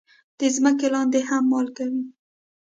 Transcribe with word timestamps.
د 0.39 0.41
ځمکې 0.55 0.87
لاندې 0.93 1.19
هم 1.29 1.43
مالګه 1.51 1.85
وي. 1.93 2.03